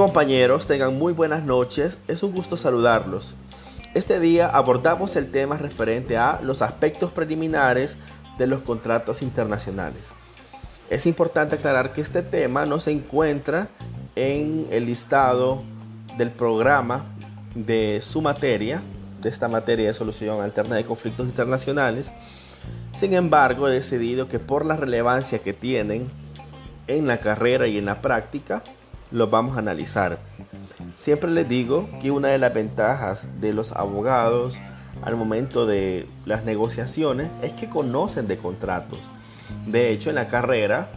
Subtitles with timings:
[0.00, 1.98] Compañeros, tengan muy buenas noches.
[2.08, 3.34] Es un gusto saludarlos.
[3.92, 7.98] Este día abordamos el tema referente a los aspectos preliminares
[8.38, 10.08] de los contratos internacionales.
[10.88, 13.68] Es importante aclarar que este tema no se encuentra
[14.16, 15.62] en el listado
[16.16, 17.04] del programa
[17.54, 18.80] de su materia,
[19.20, 22.10] de esta materia de solución alterna de conflictos internacionales.
[22.98, 26.08] Sin embargo, he decidido que por la relevancia que tienen
[26.86, 28.62] en la carrera y en la práctica,
[29.10, 30.18] los vamos a analizar.
[30.96, 34.58] Siempre les digo que una de las ventajas de los abogados
[35.02, 38.98] al momento de las negociaciones es que conocen de contratos.
[39.66, 40.90] De hecho, en la carrera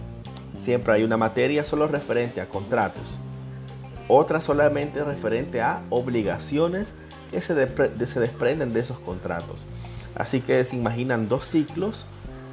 [0.58, 3.03] siempre hay una materia solo referente a contratos,
[4.08, 6.94] otra solamente referente a obligaciones
[7.31, 7.55] que se,
[8.05, 9.61] se desprenden de esos contratos.
[10.16, 12.05] Así que se imaginan dos ciclos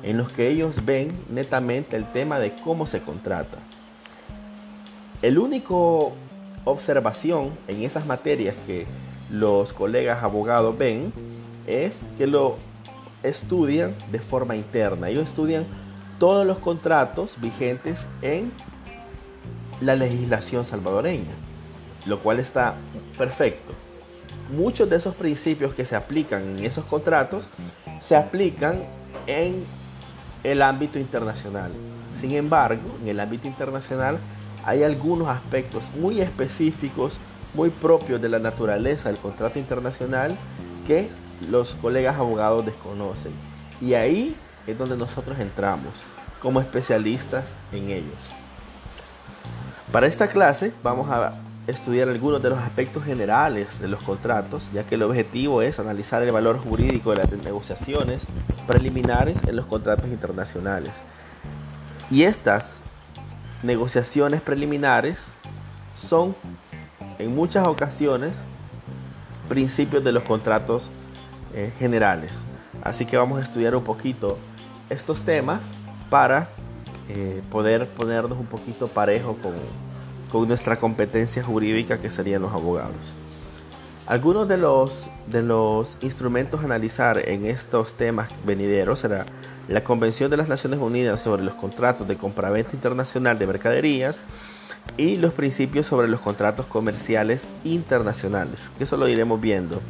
[0.02, 3.58] en los que ellos ven netamente el tema de cómo se contrata.
[5.22, 6.12] El único
[6.64, 8.86] observación en esas materias que
[9.30, 11.12] los colegas abogados ven
[11.66, 12.56] es que lo
[13.22, 15.10] estudian de forma interna.
[15.10, 15.66] Ellos estudian
[16.18, 18.50] todos los contratos vigentes en
[19.82, 21.32] la legislación salvadoreña,
[22.06, 22.74] lo cual está
[23.18, 23.72] perfecto.
[24.56, 27.46] Muchos de esos principios que se aplican en esos contratos
[28.00, 28.84] se aplican
[29.26, 29.64] en
[30.44, 31.70] el ámbito internacional.
[32.18, 34.18] Sin embargo, en el ámbito internacional
[34.64, 37.18] hay algunos aspectos muy específicos,
[37.54, 40.36] muy propios de la naturaleza del contrato internacional
[40.86, 41.08] que
[41.48, 43.32] los colegas abogados desconocen.
[43.80, 44.36] Y ahí
[44.66, 45.92] es donde nosotros entramos
[46.40, 48.18] como especialistas en ellos.
[49.92, 51.34] Para esta clase vamos a
[51.66, 56.22] estudiar algunos de los aspectos generales de los contratos, ya que el objetivo es analizar
[56.22, 58.22] el valor jurídico de las negociaciones
[58.66, 60.92] preliminares en los contratos internacionales.
[62.10, 62.76] Y estas
[63.62, 65.18] negociaciones preliminares
[65.94, 66.34] son
[67.18, 68.36] en muchas ocasiones
[69.48, 70.84] principios de los contratos
[71.54, 72.32] eh, generales.
[72.82, 74.38] Así que vamos a estudiar un poquito
[74.88, 75.72] estos temas
[76.08, 76.48] para
[77.08, 79.52] eh, poder ponernos un poquito parejo con,
[80.30, 83.14] con nuestra competencia jurídica que serían los abogados.
[84.06, 89.26] Algunos de los, de los instrumentos a analizar en estos temas venideros será
[89.68, 94.22] la Convención de las Naciones Unidas sobre los contratos de compraventa internacional de mercaderías
[94.96, 99.80] y los principios sobre los contratos comerciales internacionales, eso lo iremos viendo.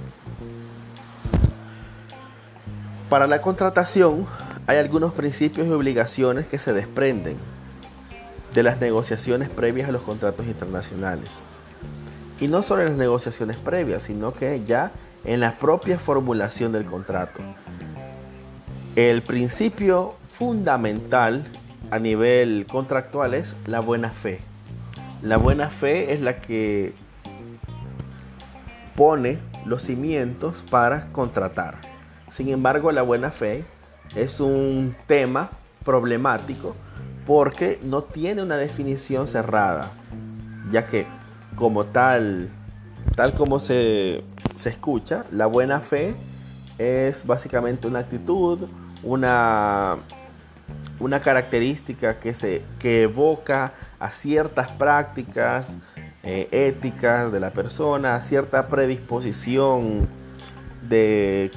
[3.08, 4.26] Para la contratación
[4.66, 7.38] hay algunos principios y obligaciones que se desprenden
[8.54, 11.40] de las negociaciones previas a los contratos internacionales.
[12.40, 14.92] Y no solo en las negociaciones previas, sino que ya
[15.24, 17.40] en la propia formulación del contrato.
[18.96, 21.44] El principio fundamental
[21.90, 24.40] a nivel contractual es la buena fe.
[25.22, 26.92] La buena fe es la que
[28.96, 31.78] pone los cimientos para contratar.
[32.30, 33.64] Sin embargo, la buena fe
[34.14, 35.50] es un tema
[35.84, 36.74] problemático
[37.26, 39.92] porque no tiene una definición cerrada,
[40.70, 41.06] ya que
[41.54, 42.48] como tal,
[43.14, 44.24] tal como se,
[44.64, 46.14] escucha, la buena fe
[46.78, 48.68] es básicamente una actitud,
[49.02, 49.96] una,
[50.98, 55.72] una característica que, se, que evoca a ciertas prácticas
[56.22, 60.06] eh, éticas de la persona, a cierta predisposición
[60.88, 61.50] de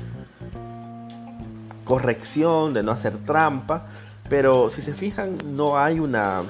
[1.85, 3.87] corrección, de no hacer trampa,
[4.29, 6.43] pero si se fijan no hay una,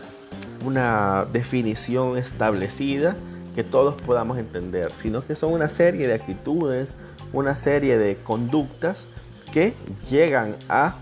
[0.63, 3.15] una definición establecida
[3.55, 6.95] que todos podamos entender, sino que son una serie de actitudes,
[7.31, 9.07] una serie de conductas
[9.53, 9.75] que
[10.09, 10.95] llegan a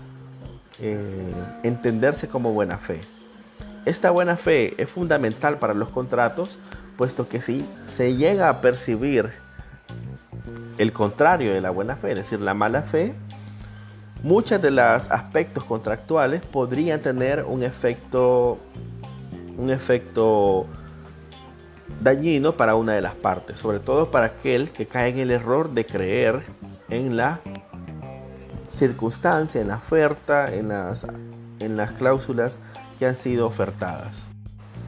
[0.78, 1.00] eh,
[1.62, 3.00] entenderse como buena fe.
[3.86, 6.58] Esta buena fe es fundamental para los contratos,
[6.98, 9.30] puesto que si se llega a percibir
[10.76, 13.14] el contrario de la buena fe, es decir, la mala fe,
[14.22, 18.58] muchos de los aspectos contractuales podrían tener un efecto,
[19.56, 20.66] un efecto
[22.02, 25.70] dañino para una de las partes, sobre todo para aquel que cae en el error
[25.70, 26.42] de creer
[26.90, 27.40] en la
[28.72, 31.06] circunstancia, en la oferta, en las,
[31.60, 32.60] en las cláusulas
[32.98, 34.26] que han sido ofertadas.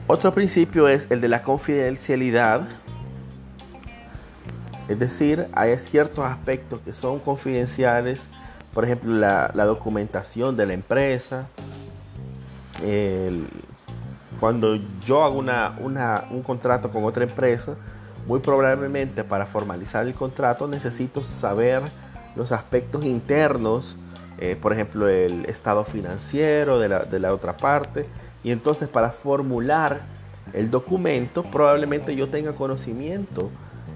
[0.07, 2.67] Otro principio es el de la confidencialidad,
[4.87, 8.27] es decir, hay ciertos aspectos que son confidenciales,
[8.73, 11.47] por ejemplo, la, documentación de la empresa,
[14.39, 17.75] cuando yo hago un contrato con otra empresa,
[18.27, 21.83] muy probablemente para formalizar el contrato necesito saber
[22.35, 23.95] los aspectos internos,
[24.37, 28.05] eh, por ejemplo, el estado financiero de la, otra parte.
[28.43, 30.01] Y entonces para formular
[30.53, 33.49] el documento, probablemente yo tenga conocimiento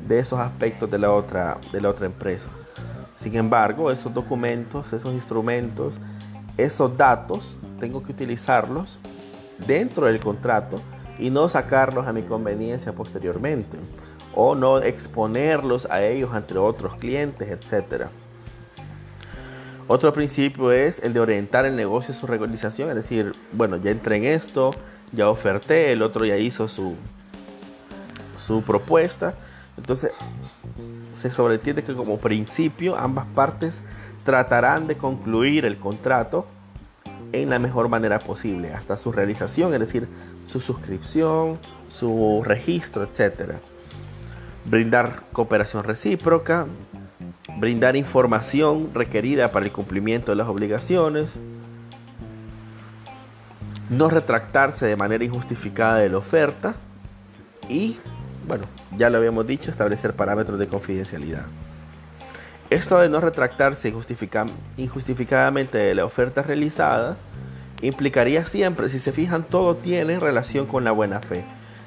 [0.07, 2.47] de esos aspectos de la otra, de la otra empresa.
[3.15, 5.99] Sin embargo, esos documentos, esos instrumentos,
[6.57, 8.99] esos datos, tengo que utilizarlos
[9.67, 10.81] dentro del contrato
[11.17, 13.77] y no sacarlos a mi conveniencia posteriormente
[14.33, 18.05] o no exponerlos a ellos ante otros clientes, etc.
[19.91, 23.89] Otro principio es el de orientar el negocio a su regularización, es decir, bueno, ya
[23.89, 24.69] entré en esto,
[25.11, 26.93] ya oferté, el otro ya hizo su,
[28.37, 29.33] su propuesta.
[29.77, 30.11] Entonces,
[31.15, 33.81] se sobreentiende que como principio ambas partes
[34.23, 36.45] tratarán de concluir el contrato
[37.31, 40.07] en la mejor manera posible, hasta su realización, es decir,
[40.45, 41.57] su suscripción,
[41.89, 43.53] su registro, etc.
[44.65, 46.67] Brindar cooperación recíproca,
[47.57, 51.35] brindar información requerida para el cumplimiento de las obligaciones,
[53.89, 56.75] no retractarse de manera injustificada de la oferta
[57.67, 57.97] y,
[58.47, 58.65] bueno,
[58.97, 61.45] ya lo habíamos dicho, establecer parámetros de confidencialidad.
[62.69, 63.91] Esto de no retractarse
[64.77, 67.17] injustificadamente de la oferta realizada
[67.81, 71.43] implicaría siempre, si se fijan, todo tiene relación con la buena fe.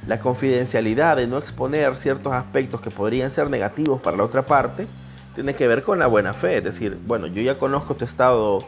[0.09, 4.89] La confidencialidad de no exponer ciertos aspectos que podrían ser negativos para la otra parte
[5.35, 6.59] tiene que ver con la buena fe.
[6.59, 8.65] Es decir, bueno, yo ya conozco tu estado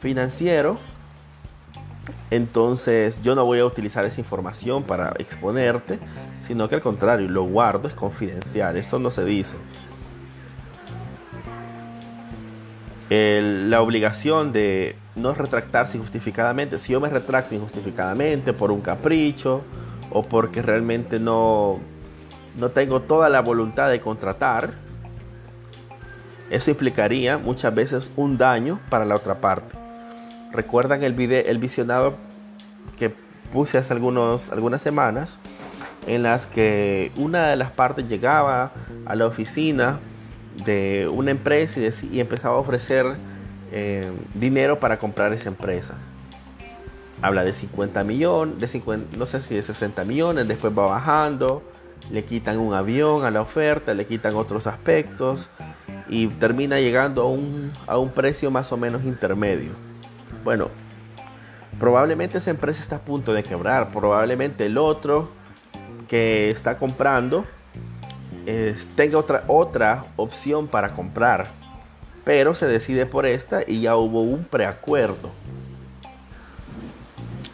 [0.00, 0.78] financiero,
[2.30, 5.98] entonces yo no voy a utilizar esa información para exponerte,
[6.40, 9.56] sino que al contrario, lo guardo, es confidencial, eso no se dice.
[13.08, 19.62] la obligación de no retractarse injustificadamente, si yo me retracto injustificadamente por un capricho
[20.10, 21.78] o porque realmente no,
[22.58, 24.72] no tengo toda la voluntad de contratar,
[26.50, 29.76] eso implicaría muchas veces un daño para la otra parte.
[30.52, 32.14] ¿Recuerdan el, video, el visionado
[32.98, 33.12] que
[33.52, 35.38] puse hace algunos, algunas semanas?
[36.06, 38.70] En las que una de las partes llegaba
[39.06, 39.98] a la oficina
[40.64, 43.06] de una empresa y, empezaba a ofrecer
[43.72, 45.94] eh, dinero para comprar esa empresa.
[47.22, 51.62] Habla de 50 millones, de 50, no sé si de 60 millones, después va bajando,
[52.12, 55.48] le quitan un avión a la oferta, le quitan otros aspectos
[56.08, 59.72] y termina llegando a un, a un precio más o menos intermedio.
[60.44, 60.68] Bueno,
[61.78, 65.30] probablemente esa empresa está a punto de quebrar, probablemente el otro
[66.08, 67.44] que está comprando
[68.94, 71.48] tenga otra, otra opción para comprar,
[72.24, 75.30] pero se decide por esta y ya hubo un preacuerdo.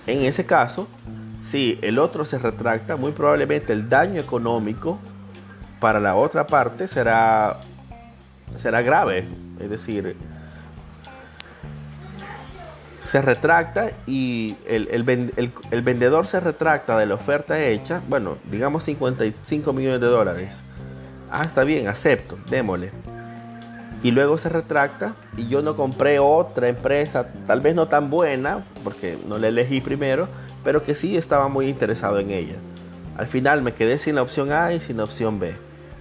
[0.07, 0.89] En ese caso,
[1.43, 4.99] si el otro se retracta, muy probablemente el daño económico
[5.81, 7.59] para la otra parte será,
[8.57, 9.27] será grave.
[9.61, 10.17] Es decir,
[13.05, 15.03] se retracta y el,
[15.83, 20.61] vendedor se retracta de la oferta hecha, bueno, digamos 55 millones de dólares.
[21.31, 22.91] Ah, está bien, acepto, démosle.
[24.03, 28.65] Y luego se retracta y yo no compré otra empresa, tal vez no tan buena,
[28.83, 30.29] porque no la elegí primero,
[30.65, 32.57] pero que sí estaba muy interesado en ella.
[33.17, 35.55] Al final me quedé sin la opción A y sin la opción B.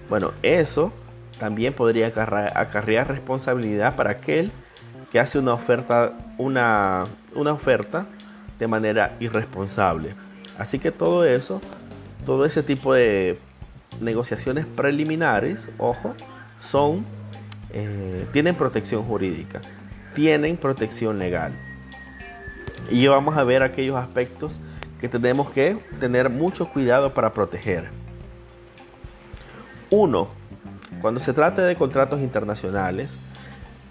[0.08, 0.92] Bueno, eso
[1.42, 4.52] también podría acarrear responsabilidad para aquel
[5.10, 8.06] que hace una oferta, una, una oferta
[8.60, 10.14] de manera irresponsable.
[10.56, 11.60] Así que todo eso,
[12.26, 13.40] todo ese tipo de
[14.00, 16.14] negociaciones preliminares, ojo,
[16.60, 17.04] son,
[17.72, 19.60] eh, tienen protección jurídica,
[20.14, 21.50] tienen protección legal.
[22.88, 24.60] Y vamos a ver aquellos aspectos
[25.00, 27.88] que tenemos que tener mucho cuidado para proteger.
[29.90, 30.28] Uno,
[31.02, 33.18] cuando se trata de contratos internacionales,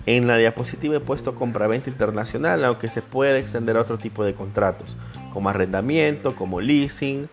[0.06, 4.34] en la diapositiva he puesto compra-venta internacional, aunque se puede extender a otro tipo de
[4.34, 4.96] contratos,
[5.32, 7.30] como arrendamiento, como leasing,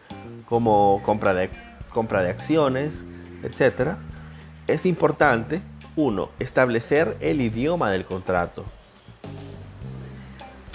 [0.47, 1.49] como compra de,
[1.91, 3.05] compra de acciones,
[3.45, 3.93] etc.
[4.67, 5.63] Es importante,
[5.95, 8.65] uno, establecer el idioma del contrato.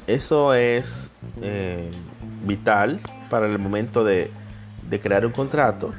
[0.07, 1.91] Eso es eh,
[2.45, 4.31] vital para el momento de,
[4.89, 5.93] de crear un contrato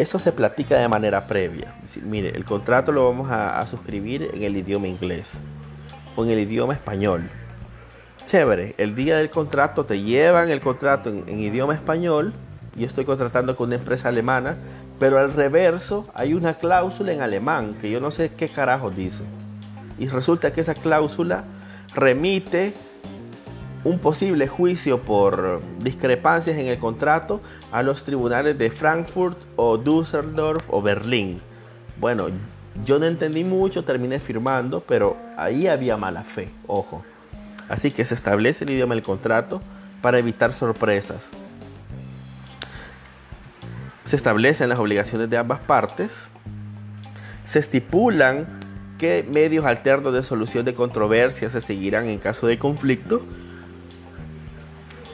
[0.00, 1.74] eso se platica de manera previa.
[2.02, 5.34] mire, el contrato lo vamos a, suscribir en el idioma inglés
[6.16, 7.28] o en el idioma español.
[8.24, 12.32] Chévere, el día del contrato te llevan el contrato en, en idioma español.
[12.76, 14.56] Yo estoy contratando con una empresa alemana,
[15.00, 19.24] pero al reverso hay una cláusula en alemán que yo no sé qué carajo dice.
[19.98, 21.44] Y resulta que esa cláusula
[21.94, 22.74] remite
[23.84, 30.64] un posible juicio por discrepancias en el contrato a los tribunales de Frankfurt o Düsseldorf
[30.68, 31.40] o Berlín.
[31.98, 32.26] Bueno,
[32.84, 37.02] yo no entendí mucho, terminé firmando, pero ahí había mala fe, ojo.
[37.68, 39.60] Así que se establece el idioma del contrato
[40.00, 41.22] para evitar sorpresas.
[44.04, 46.30] se establecen las obligaciones de ambas partes,
[47.44, 48.46] se estipulan
[48.96, 53.22] qué medios alternos de solución de controversias se seguirán en caso de conflicto,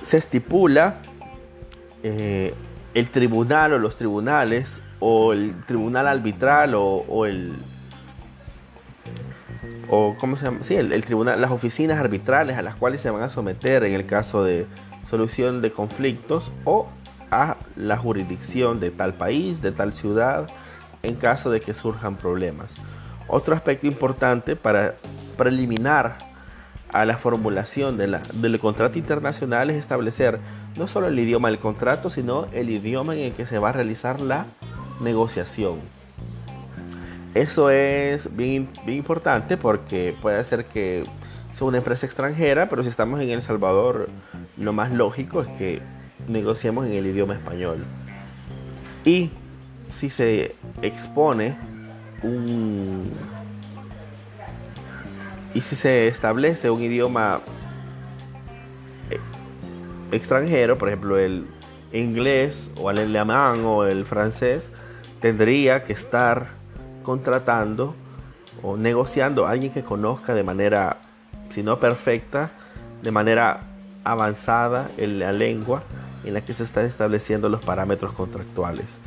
[0.05, 0.97] se estipula
[2.03, 2.55] eh,
[2.93, 7.55] el tribunal o los tribunales o el tribunal arbitral o, el
[9.89, 13.23] o cómo se llama sí el, tribunal las oficinas arbitrales a las cuales se van
[13.23, 14.67] a someter en el caso de
[15.09, 16.89] solución de conflictos o
[17.31, 20.49] a la jurisdicción de tal país de tal ciudad
[21.03, 22.77] en caso de que surjan problemas.
[23.27, 24.97] Otro aspecto importante para
[25.37, 26.34] preliminar
[26.95, 30.39] a la formulación de la, del contrato internacional es establecer
[30.77, 33.73] no solo el idioma del contrato, sino el idioma en el que se va a
[33.73, 34.47] realizar la
[35.01, 35.81] negociación.
[37.35, 41.03] Eso es bien, bien importante porque puede ser que
[41.53, 44.09] sea una empresa extranjera, pero si estamos en El Salvador,
[44.57, 45.83] lo más lógico es que
[46.29, 47.85] negociemos en el idioma español.
[49.05, 49.33] Y
[49.89, 51.57] si se expone
[52.23, 53.13] un
[55.55, 57.41] y si se establece un idioma
[59.11, 59.21] eh,
[60.13, 61.47] extranjero, por ejemplo el
[61.93, 64.73] inglés o el alemán o el francés,
[65.21, 66.49] tendría que estar
[67.05, 67.95] contratando
[68.63, 70.99] o negociando alguien que conozca de manera,
[71.51, 72.51] si no perfecta,
[73.03, 73.61] de manera
[74.03, 75.83] avanzada en la lengua
[76.25, 78.99] en la que se están estableciendo los parámetros contractuales.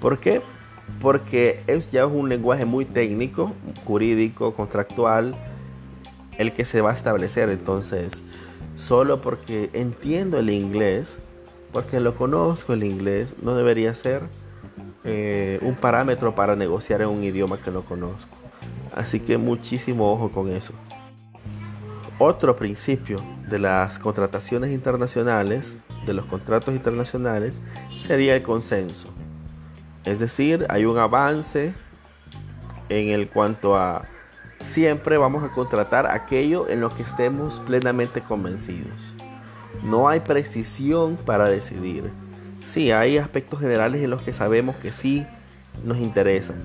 [0.00, 0.42] ¿Por qué?
[1.00, 3.52] Porque es ya un lenguaje muy técnico,
[3.84, 5.34] jurídico, contractual,
[6.38, 7.50] el que se va a establecer.
[7.50, 8.22] Entonces,
[8.76, 11.16] solo porque entiendo el inglés,
[11.72, 14.22] porque lo conozco el inglés, no debería ser
[15.04, 18.36] eh, un parámetro para negociar en un idioma que no conozco.
[18.94, 20.72] Así que muchísimo ojo con eso.
[22.18, 25.76] Otro principio de las contrataciones internacionales,
[26.06, 27.60] de los contratos internacionales,
[28.00, 29.08] sería el consenso.
[30.04, 31.74] Es decir, hay un avance
[32.88, 34.04] en el cuanto a
[34.66, 39.14] siempre vamos a contratar aquello en lo que estemos plenamente convencidos.
[39.84, 42.10] No hay precisión para decidir.
[42.64, 45.24] Sí, hay aspectos generales en los que sabemos que sí
[45.84, 46.56] nos interesan,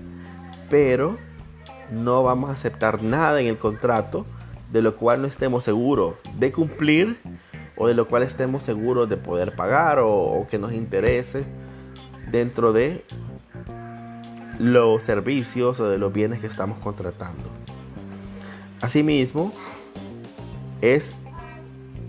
[0.69, 1.17] pero
[1.91, 4.25] no vamos a aceptar nada en el contrato
[4.71, 7.19] de lo cual no estemos seguros de cumplir
[7.77, 11.43] o de lo cual estemos seguros de poder pagar o, o que nos interese
[12.31, 13.05] dentro de
[14.57, 17.60] los servicios o de los bienes que estamos contratando.
[18.81, 19.53] Asimismo,
[20.81, 21.15] es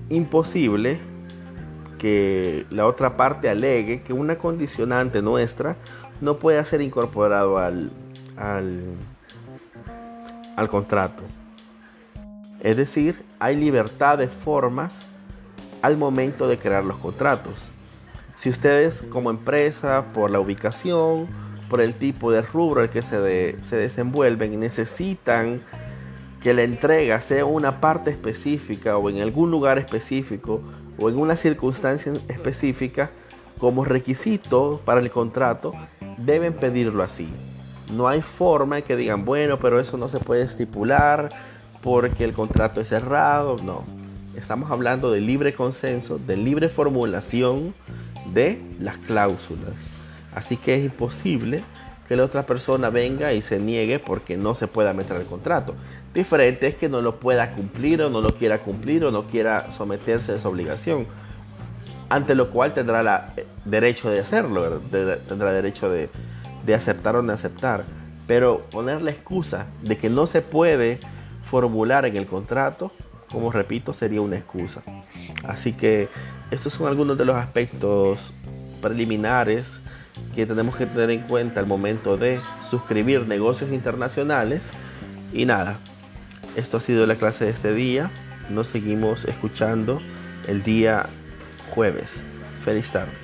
[0.08, 0.98] imposible
[1.98, 5.76] que la otra parte alegue que una condicionante nuestra
[6.20, 7.90] no pueda ser incorporado al,
[8.36, 8.96] al,
[10.68, 11.22] contrato.
[12.60, 15.02] Es decir, hay libertad de formas
[15.82, 17.68] al momento de crear los contratos.
[18.34, 21.26] Si ustedes como empresa, por la ubicación,
[21.68, 25.60] por el tipo de rubro al que se, se desenvuelven, necesitan
[26.42, 30.60] que la entrega sea una parte específica o en algún lugar específico
[30.98, 33.10] o en una circunstancia específica
[33.58, 35.72] como requisito para el contrato,
[36.18, 37.28] deben pedirlo así.
[37.92, 41.28] No hay forma de que digan, bueno, pero eso no se puede estipular
[41.80, 43.56] porque el contrato es cerrado.
[43.62, 43.84] No,
[44.36, 47.72] estamos hablando de libre consenso, de libre formulación
[48.32, 49.74] de las cláusulas.
[50.34, 51.62] Así que es imposible
[52.12, 55.74] que la otra persona venga y se niegue porque no se pueda meter el contrato.
[56.12, 59.72] Diferente es que no lo pueda cumplir o no lo quiera cumplir o no quiera
[59.72, 61.06] someterse a esa obligación.
[62.10, 63.00] Ante lo cual tendrá
[63.34, 64.82] el eh, derecho de hacerlo,
[65.26, 66.10] tendrá derecho de,
[66.66, 67.86] de aceptar o no aceptar.
[68.26, 71.00] Pero poner la excusa de que no se puede
[71.50, 72.92] formular en el contrato,
[73.30, 74.82] como repito, sería una excusa.
[75.44, 76.10] Así que
[76.50, 78.34] estos son algunos de los aspectos
[78.82, 79.80] preliminares
[80.34, 84.70] que tenemos que tener en cuenta al momento de suscribir negocios internacionales.
[85.32, 85.78] Y nada,
[86.56, 88.10] esto ha sido la clase de este día.
[88.50, 90.00] Nos seguimos escuchando
[90.48, 91.06] el día
[91.70, 92.20] jueves.
[92.64, 93.21] Feliz tarde.